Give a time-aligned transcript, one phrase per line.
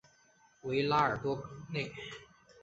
[0.61, 1.93] 维拉尔多内。